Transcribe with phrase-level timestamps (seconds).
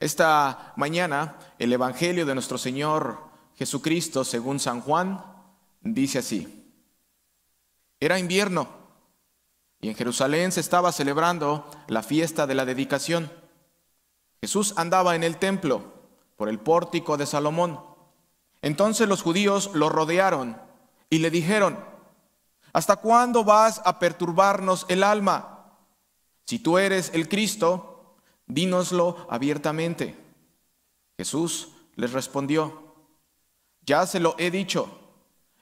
[0.00, 3.18] Esta mañana el Evangelio de nuestro Señor
[3.56, 5.24] Jesucristo, según San Juan,
[5.80, 6.72] dice así.
[7.98, 8.68] Era invierno
[9.80, 13.30] y en Jerusalén se estaba celebrando la fiesta de la dedicación.
[14.40, 15.82] Jesús andaba en el templo
[16.36, 17.80] por el pórtico de Salomón.
[18.62, 20.60] Entonces los judíos lo rodearon
[21.10, 21.78] y le dijeron,
[22.72, 25.74] ¿hasta cuándo vas a perturbarnos el alma?
[26.44, 27.97] Si tú eres el Cristo,
[28.48, 30.16] dínoslo abiertamente.
[31.16, 32.94] Jesús les respondió,
[33.82, 34.98] ya se lo he dicho,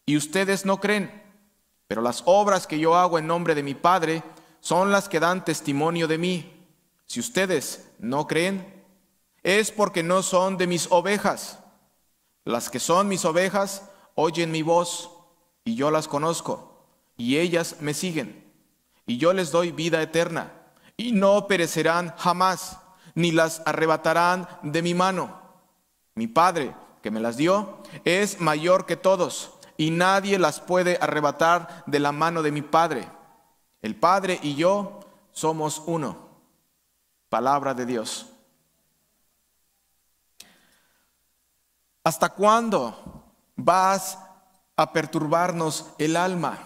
[0.04, 1.22] y ustedes no creen,
[1.88, 4.22] pero las obras que yo hago en nombre de mi Padre
[4.60, 6.52] son las que dan testimonio de mí.
[7.06, 8.84] Si ustedes no creen,
[9.42, 11.60] es porque no son de mis ovejas.
[12.44, 13.82] Las que son mis ovejas
[14.14, 15.10] oyen mi voz,
[15.64, 16.84] y yo las conozco,
[17.16, 18.44] y ellas me siguen,
[19.06, 20.52] y yo les doy vida eterna,
[20.96, 22.78] y no perecerán jamás,
[23.16, 25.40] ni las arrebatarán de mi mano.
[26.14, 31.82] Mi Padre, que me las dio, es mayor que todos, y nadie las puede arrebatar
[31.86, 33.08] de la mano de mi Padre.
[33.82, 35.00] El Padre y yo
[35.32, 36.28] somos uno.
[37.28, 38.26] Palabra de Dios.
[42.04, 43.24] ¿Hasta cuándo
[43.56, 44.18] vas
[44.76, 46.58] a perturbarnos el alma?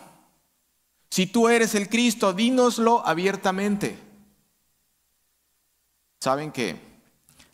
[1.11, 4.10] Si tú eres el Cristo, dínoslo abiertamente.
[6.21, 6.79] Saben que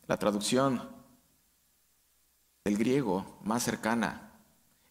[0.09, 0.89] la traducción
[2.64, 4.33] del griego más cercana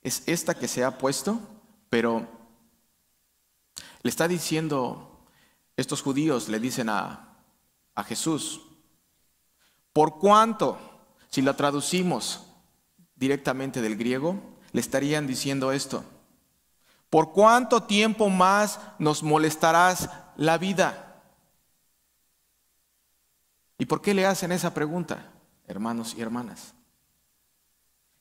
[0.02, 1.42] es esta que se ha puesto,
[1.90, 2.26] pero
[4.02, 5.20] le está diciendo,
[5.76, 7.36] estos judíos le dicen a,
[7.96, 8.62] a Jesús,
[9.92, 10.80] por cuánto,
[11.30, 12.46] si la traducimos
[13.16, 14.40] directamente del griego,
[14.72, 16.06] le estarían diciendo esto.
[17.10, 21.05] ¿Por cuánto tiempo más nos molestarás la vida?
[23.78, 25.32] ¿Y por qué le hacen esa pregunta,
[25.68, 26.74] hermanos y hermanas?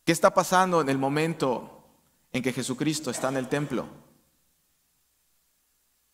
[0.05, 1.84] ¿Qué está pasando en el momento
[2.33, 3.86] en que Jesucristo está en el templo?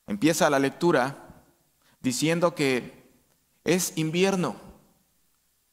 [0.06, 1.44] Empieza la lectura
[2.00, 3.08] diciendo que
[3.64, 4.56] es invierno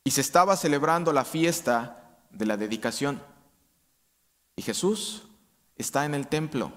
[0.03, 3.21] y se estaba celebrando la fiesta de la dedicación.
[4.55, 5.23] Y Jesús
[5.75, 6.71] está en el templo.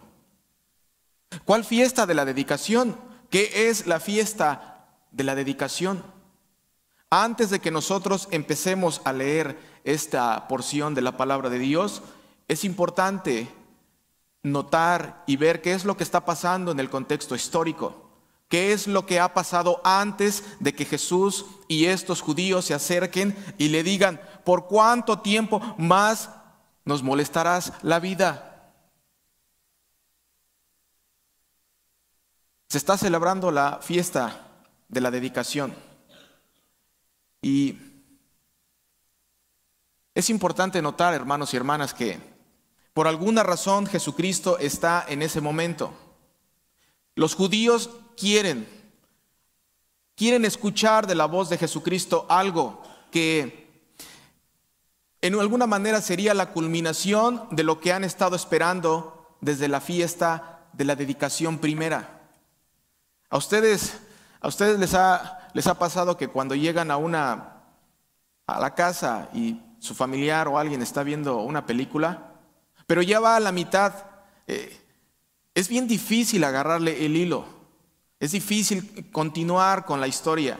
[1.44, 2.96] ¿Cuál fiesta de la dedicación?
[3.30, 6.02] ¿Qué es la fiesta de la dedicación?
[7.12, 12.02] Antes de que nosotros empecemos a leer esta porción de la palabra de Dios,
[12.46, 13.52] es importante
[14.44, 18.08] notar y ver qué es lo que está pasando en el contexto histórico.
[18.48, 23.36] ¿Qué es lo que ha pasado antes de que Jesús y estos judíos se acerquen
[23.58, 26.30] y le digan, ¿por cuánto tiempo más
[26.84, 28.72] nos molestarás la vida?
[32.68, 34.46] Se está celebrando la fiesta
[34.88, 35.89] de la dedicación
[37.42, 37.76] y
[40.14, 42.18] es importante notar, hermanos y hermanas, que
[42.92, 45.92] por alguna razón Jesucristo está en ese momento.
[47.14, 48.68] Los judíos quieren,
[50.16, 53.70] quieren escuchar de la voz de Jesucristo algo que
[55.22, 60.66] en alguna manera sería la culminación de lo que han estado esperando desde la fiesta
[60.72, 62.20] de la dedicación primera.
[63.28, 63.98] A ustedes,
[64.40, 67.56] a ustedes les ha, les ha pasado que cuando llegan a una
[68.46, 72.32] a la casa y su familiar o alguien está viendo una película,
[72.86, 73.92] pero ya va a la mitad,
[74.46, 74.76] eh,
[75.54, 77.44] es bien difícil agarrarle el hilo,
[78.18, 80.58] es difícil continuar con la historia.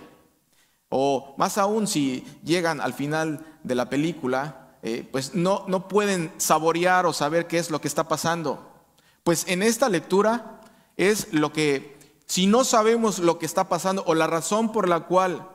[0.88, 6.32] O más aún si llegan al final de la película, eh, pues no, no pueden
[6.38, 8.72] saborear o saber qué es lo que está pasando.
[9.22, 10.60] Pues en esta lectura
[10.96, 11.96] es lo que,
[12.30, 15.48] si no sabemos lo que está pasando o la razón por la cual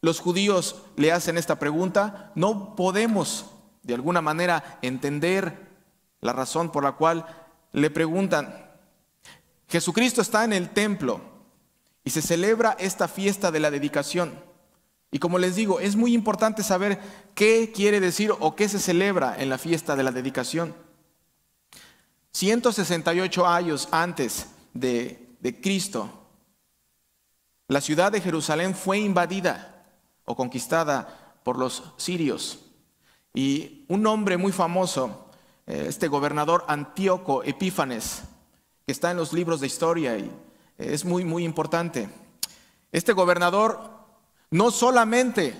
[0.00, 3.46] los judíos le hacen esta pregunta, no podemos
[3.82, 5.66] de alguna manera entender
[6.20, 7.26] la razón por la cual
[7.72, 8.70] le preguntan.
[9.66, 11.20] Jesucristo está en el templo
[12.04, 14.38] y se celebra esta fiesta de la dedicación.
[15.10, 17.00] Y como les digo, es muy importante saber
[17.34, 20.76] qué quiere decir o qué se celebra en la fiesta de la dedicación.
[22.30, 26.18] 168 años antes de, de Cristo,
[27.70, 29.84] la ciudad de Jerusalén fue invadida
[30.24, 32.58] o conquistada por los sirios.
[33.32, 35.30] Y un hombre muy famoso,
[35.68, 38.22] eh, este gobernador Antíoco Epífanes,
[38.84, 40.32] que está en los libros de historia y
[40.78, 42.08] es muy, muy importante.
[42.90, 43.78] Este gobernador
[44.50, 45.54] no solamente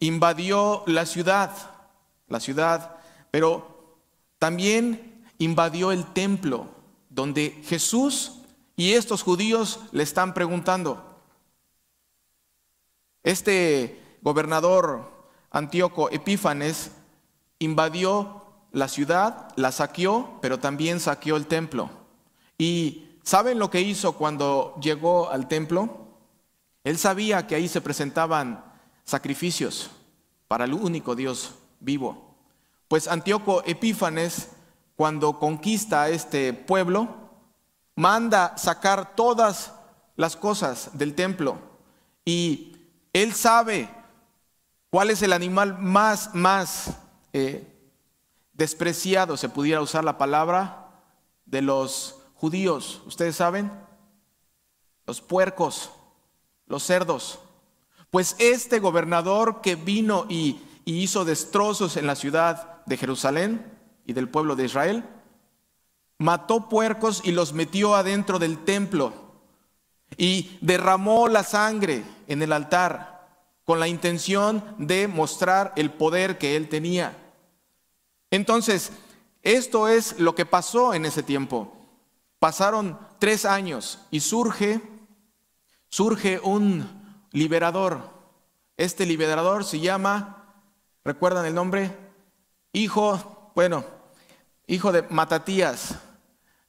[0.00, 1.50] invadió la ciudad,
[2.26, 2.96] la ciudad,
[3.30, 3.98] pero
[4.38, 6.68] también invadió el templo,
[7.10, 8.40] donde Jesús
[8.76, 11.10] y estos judíos le están preguntando.
[13.24, 15.10] Este gobernador
[15.50, 16.90] Antíoco Epífanes
[17.58, 21.88] invadió la ciudad, la saqueó, pero también saqueó el templo.
[22.58, 26.06] ¿Y saben lo que hizo cuando llegó al templo?
[26.84, 28.62] Él sabía que ahí se presentaban
[29.04, 29.90] sacrificios
[30.46, 32.36] para el único Dios vivo.
[32.88, 34.50] Pues Antíoco Epífanes,
[34.96, 37.08] cuando conquista este pueblo,
[37.96, 39.72] manda sacar todas
[40.16, 41.56] las cosas del templo
[42.24, 42.73] y
[43.14, 43.88] él sabe
[44.90, 46.98] cuál es el animal más, más
[47.32, 47.66] eh,
[48.52, 50.80] despreciado, se pudiera usar la palabra,
[51.46, 53.02] de los judíos.
[53.06, 53.70] ¿Ustedes saben?
[55.06, 55.90] Los puercos,
[56.66, 57.38] los cerdos.
[58.10, 64.12] Pues este gobernador que vino y, y hizo destrozos en la ciudad de Jerusalén y
[64.12, 65.04] del pueblo de Israel,
[66.18, 69.12] mató puercos y los metió adentro del templo
[70.16, 73.14] y derramó la sangre en el altar
[73.64, 77.16] con la intención de mostrar el poder que él tenía.
[78.30, 78.92] Entonces,
[79.42, 81.72] esto es lo que pasó en ese tiempo.
[82.38, 84.80] Pasaron tres años y surge,
[85.88, 88.10] surge un liberador.
[88.76, 90.54] Este liberador se llama,
[91.04, 91.96] ¿recuerdan el nombre?
[92.72, 93.84] Hijo, bueno,
[94.66, 95.94] hijo de Matatías,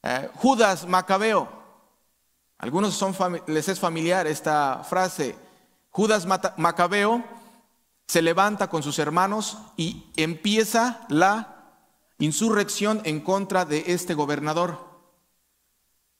[0.02, 1.48] eh, Judas Macabeo.
[2.58, 3.14] Algunos son,
[3.46, 5.45] les es familiar esta frase.
[5.96, 6.26] Judas
[6.58, 7.24] Macabeo
[8.06, 11.72] se levanta con sus hermanos y empieza la
[12.18, 14.78] insurrección en contra de este gobernador.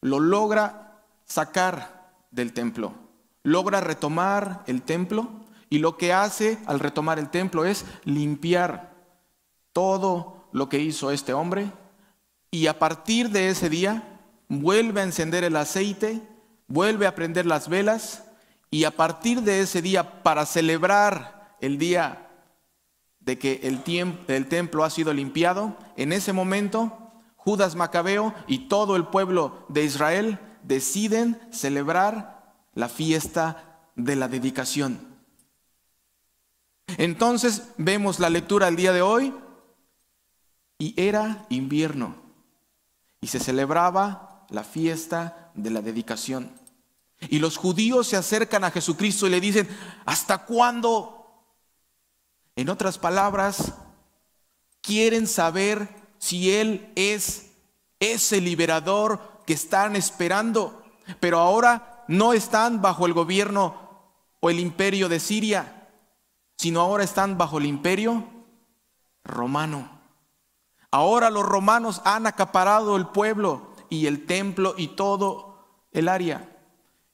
[0.01, 2.95] Lo logra sacar del templo,
[3.43, 5.29] logra retomar el templo
[5.69, 8.95] y lo que hace al retomar el templo es limpiar
[9.75, 11.71] todo lo que hizo este hombre
[12.51, 16.23] y a partir de ese día vuelve a encender el aceite,
[16.67, 18.26] vuelve a prender las velas
[18.71, 22.29] y a partir de ese día para celebrar el día
[23.21, 29.07] de que el, templo ha sido limpiado, en ese momento Judas Macabeo y todo el
[29.07, 35.01] pueblo de Israel deciden celebrar la fiesta de la dedicación.
[36.99, 39.35] Entonces vemos la lectura el día de hoy
[40.79, 42.15] y era invierno
[43.21, 46.51] y se celebraba la fiesta de la dedicación.
[47.21, 49.69] Y los judíos se acercan a Jesucristo y le dicen,
[50.05, 51.17] ¿hasta cuándo
[52.57, 53.75] en otras palabras,
[54.81, 57.53] quieren saber si Él es
[58.01, 60.83] ese liberador que están esperando,
[61.21, 63.75] pero ahora no están bajo el gobierno
[64.41, 65.91] o el imperio de Siria,
[66.57, 68.25] sino ahora están bajo el imperio
[69.23, 69.91] romano.
[70.91, 75.59] Ahora los romanos han acaparado el pueblo y el templo y todo
[75.93, 76.56] el área.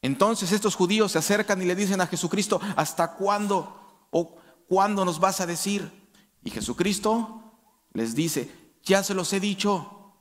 [0.02, 4.06] Entonces estos judíos se acercan y le dicen a Jesucristo, ¿hasta cuándo?
[4.10, 4.37] ¿O
[4.69, 5.90] ¿cuándo nos vas a decir?
[6.44, 7.43] Y Jesucristo
[7.93, 8.50] les dice,
[8.82, 10.12] ya se los he dicho.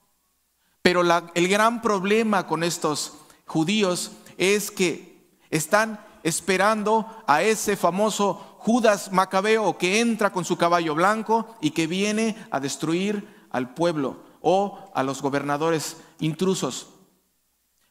[0.84, 1.02] Pero
[1.34, 3.14] el gran problema con estos
[3.48, 10.94] judíos es que están esperando a ese famoso Judas Macabeo que entra con su caballo
[10.94, 16.90] blanco y que viene a destruir al pueblo o a los gobernadores intrusos.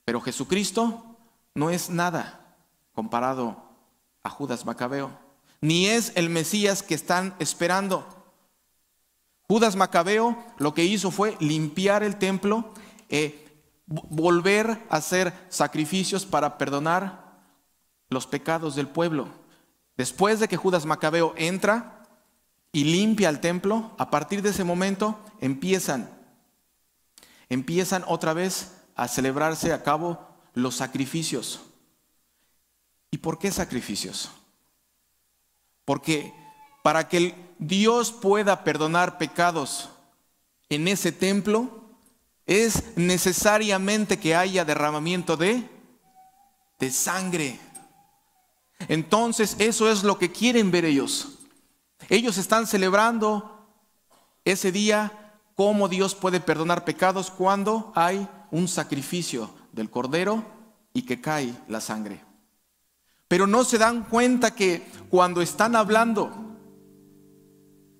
[0.04, 1.09] Pero Jesucristo
[1.54, 2.56] no es nada
[2.92, 3.56] comparado
[4.22, 5.10] a Judas Macabeo
[5.60, 8.06] ni es el Mesías que están esperando.
[9.48, 12.72] Judas Macabeo lo que hizo fue limpiar el templo,
[13.08, 13.46] eh,
[13.86, 17.40] volver a hacer sacrificios para perdonar
[18.08, 19.28] los pecados del pueblo.
[19.96, 22.06] Después de que Judas Macabeo entra
[22.72, 26.08] y limpia el templo, a partir de ese momento empiezan,
[27.48, 30.29] empiezan otra vez a celebrarse a cabo
[30.62, 31.60] los sacrificios.
[33.10, 34.30] ¿Y por qué sacrificios?
[35.84, 36.32] Porque
[36.82, 39.90] para que Dios pueda perdonar pecados
[40.68, 41.84] en ese templo,
[42.46, 45.68] es necesariamente que haya derramamiento de,
[46.78, 47.60] de sangre.
[48.88, 51.38] Entonces eso es lo que quieren ver ellos.
[52.08, 53.68] Ellos están celebrando
[54.44, 60.44] ese día cómo Dios puede perdonar pecados cuando hay un sacrificio del cordero
[60.92, 62.20] y que cae la sangre.
[63.28, 66.30] Pero no se dan cuenta que cuando están hablando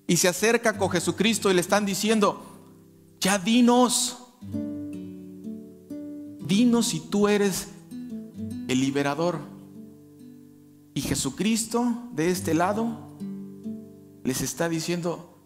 [0.07, 2.43] y se acercan con Jesucristo y le están diciendo,
[3.19, 4.17] ya dinos,
[6.45, 7.69] dinos si tú eres
[8.67, 9.39] el liberador.
[10.93, 13.15] Y Jesucristo de este lado
[14.25, 15.37] les está diciendo,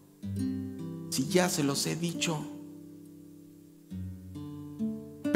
[1.10, 2.55] si ya se los he dicho,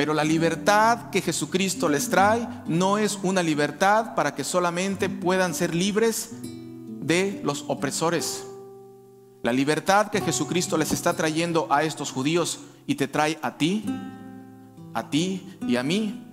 [0.00, 5.52] pero la libertad que Jesucristo les trae no es una libertad para que solamente puedan
[5.52, 8.46] ser libres de los opresores.
[9.42, 13.84] La libertad que Jesucristo les está trayendo a estos judíos y te trae a ti,
[14.94, 16.32] a ti y a mí,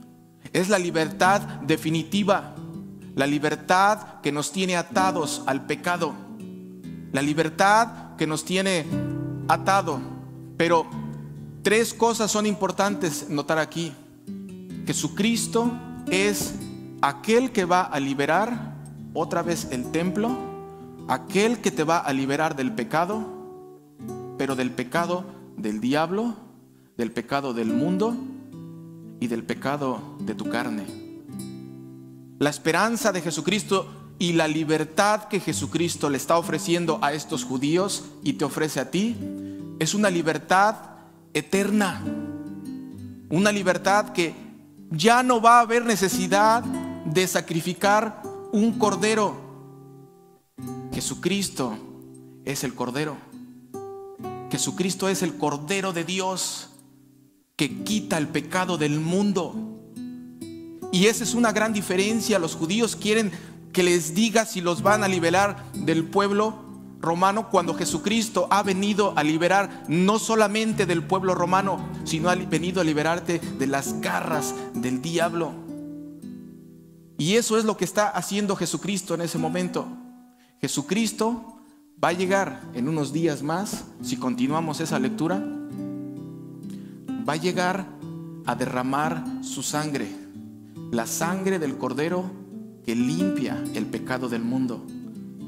[0.53, 2.55] es la libertad definitiva,
[3.15, 6.13] la libertad que nos tiene atados al pecado,
[7.11, 8.85] la libertad que nos tiene
[9.49, 9.99] atado.
[10.55, 10.89] Pero
[11.67, 13.91] tres cosas son importantes notar aquí.
[14.85, 15.69] Jesucristo
[16.09, 16.53] es
[17.01, 18.73] aquel que va a liberar
[19.13, 20.29] otra vez el templo,
[21.09, 23.21] aquel que te va a liberar del pecado,
[24.37, 25.25] pero del pecado
[25.57, 26.37] del diablo,
[26.95, 28.15] del pecado del mundo
[29.19, 30.85] y del pecado de tu carne.
[32.39, 38.05] La esperanza de Jesucristo y la libertad que Jesucristo le está ofreciendo a estos judíos
[38.23, 39.17] y te ofrece a ti
[39.79, 40.96] es una libertad
[41.37, 42.03] eterna.
[43.29, 44.33] Una libertad que
[44.89, 49.35] ya no va a haber necesidad de sacrificar un cordero.
[50.93, 51.77] Jesucristo
[52.45, 53.17] es el cordero.
[54.51, 56.69] Jesucristo es el cordero de Dios
[57.55, 59.55] que quita el pecado del mundo.
[60.91, 62.39] Y esa es una gran diferencia.
[62.39, 63.31] Los judíos quieren
[63.73, 66.66] que les diga si los van a liberar del pueblo
[66.99, 72.81] romano cuando Jesucristo ha venido a liberar no solamente del pueblo romano, sino ha venido
[72.81, 75.51] a liberarte de las garras del diablo.
[77.17, 79.87] Y eso es lo que está haciendo Jesucristo en ese momento.
[80.61, 81.59] Jesucristo
[82.03, 85.43] va a llegar en unos días más, si continuamos esa lectura,
[87.27, 87.87] va a llegar
[88.45, 90.07] a derramar su sangre,
[90.91, 92.29] la sangre del cordero
[92.85, 94.85] que limpia el pecado del mundo,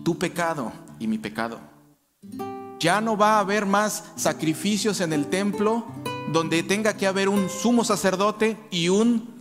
[0.03, 1.59] tu pecado y mi pecado.
[2.79, 5.85] Ya no va a haber más sacrificios en el templo
[6.31, 9.33] donde tenga que haber un sumo sacerdote y un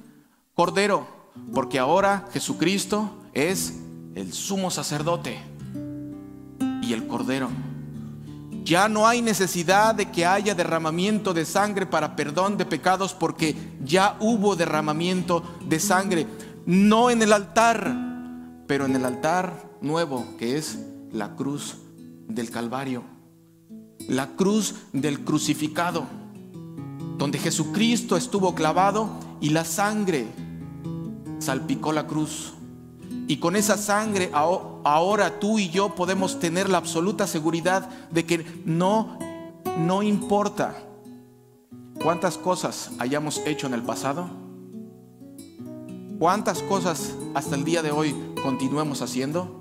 [0.54, 1.06] cordero,
[1.52, 3.74] porque ahora Jesucristo es
[4.14, 5.38] el sumo sacerdote
[6.82, 7.48] y el cordero.
[8.64, 13.54] Ya no hay necesidad de que haya derramamiento de sangre para perdón de pecados porque
[13.84, 16.26] ya hubo derramamiento de sangre,
[16.66, 17.94] no en el altar,
[18.66, 20.78] pero en el altar nuevo que es
[21.12, 21.76] la cruz
[22.28, 23.02] del Calvario,
[24.08, 26.06] la cruz del crucificado,
[27.16, 29.10] donde Jesucristo estuvo clavado
[29.40, 30.26] y la sangre
[31.38, 32.54] salpicó la cruz.
[33.26, 38.62] Y con esa sangre ahora tú y yo podemos tener la absoluta seguridad de que
[38.64, 39.18] no,
[39.78, 40.76] no importa
[42.02, 44.30] cuántas cosas hayamos hecho en el pasado,
[46.18, 49.57] cuántas cosas hasta el día de hoy continuemos haciendo,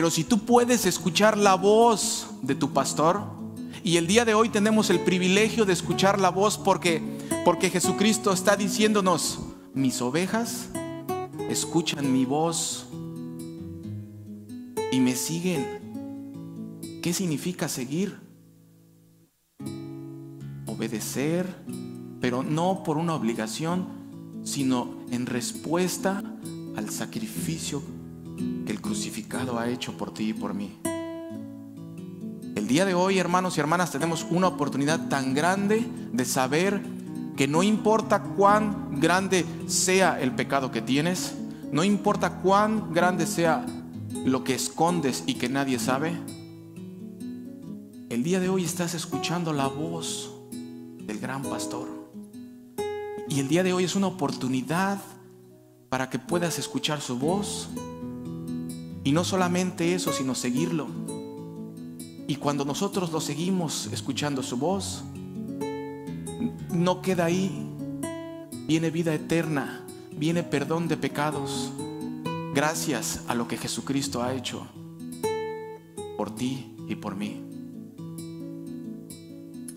[0.00, 3.20] pero si tú puedes escuchar la voz de tu pastor,
[3.84, 7.02] y el día de hoy tenemos el privilegio de escuchar la voz porque,
[7.44, 9.40] porque Jesucristo está diciéndonos,
[9.74, 10.70] mis ovejas
[11.50, 12.86] escuchan mi voz
[14.90, 16.80] y me siguen.
[17.02, 18.18] ¿Qué significa seguir?
[20.64, 21.46] Obedecer,
[22.22, 23.86] pero no por una obligación,
[24.44, 26.22] sino en respuesta
[26.74, 27.82] al sacrificio
[28.64, 30.78] que el crucificado ha hecho por ti y por mí.
[32.56, 36.82] El día de hoy, hermanos y hermanas, tenemos una oportunidad tan grande de saber
[37.36, 41.34] que no importa cuán grande sea el pecado que tienes,
[41.72, 43.64] no importa cuán grande sea
[44.24, 46.12] lo que escondes y que nadie sabe,
[48.10, 51.88] el día de hoy estás escuchando la voz del gran pastor.
[53.28, 55.00] Y el día de hoy es una oportunidad
[55.88, 57.68] para que puedas escuchar su voz
[59.04, 60.86] y no solamente eso, sino seguirlo.
[62.26, 65.02] Y cuando nosotros lo seguimos escuchando su voz,
[66.72, 67.66] no queda ahí.
[68.66, 69.84] Viene vida eterna,
[70.16, 71.72] viene perdón de pecados,
[72.54, 74.66] gracias a lo que Jesucristo ha hecho
[76.16, 77.42] por ti y por mí.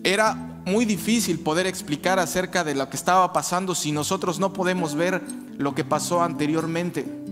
[0.04, 4.94] Era muy difícil poder explicar acerca de lo que estaba pasando si nosotros no podemos
[4.94, 5.22] ver
[5.56, 7.23] lo que pasó anteriormente.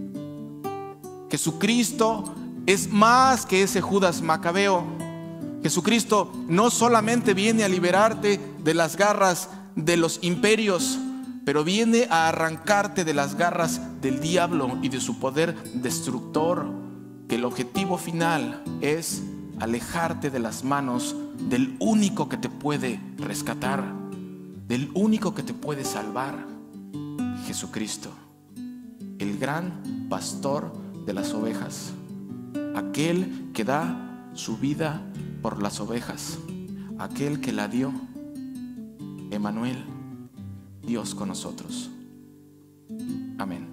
[1.33, 2.25] Jesucristo
[2.67, 4.85] es más que ese Judas Macabeo.
[5.63, 10.99] Jesucristo no solamente viene a liberarte de las garras de los imperios,
[11.47, 16.67] pero viene a arrancarte de las garras del diablo y de su poder destructor,
[17.31, 19.23] que el objetivo final es
[19.59, 23.83] alejarte de las manos del único que te puede rescatar,
[24.69, 26.47] del único que te puede salvar,
[27.47, 28.11] Jesucristo,
[29.19, 31.93] el gran pastor de las ovejas,
[32.75, 35.03] aquel que da su vida
[35.43, 36.39] por las ovejas,
[36.99, 37.93] aquel que la dio,
[39.31, 39.85] Emanuel,
[40.83, 41.91] Dios con nosotros.
[43.39, 43.72] Amén.